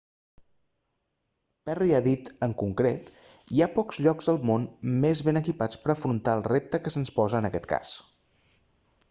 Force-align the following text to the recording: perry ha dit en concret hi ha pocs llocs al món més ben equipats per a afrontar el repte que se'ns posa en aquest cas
perry 1.69 1.89
ha 1.97 1.99
dit 2.07 2.31
en 2.47 2.55
concret 2.61 3.11
hi 3.57 3.61
ha 3.61 3.69
pocs 3.77 4.01
llocs 4.07 4.31
al 4.35 4.41
món 4.53 4.67
més 5.05 5.23
ben 5.29 5.41
equipats 5.43 5.81
per 5.85 5.93
a 5.93 5.97
afrontar 5.99 6.37
el 6.41 6.45
repte 6.51 6.83
que 6.87 6.95
se'ns 6.97 7.15
posa 7.21 7.43
en 7.45 7.53
aquest 7.53 7.71
cas 7.77 7.95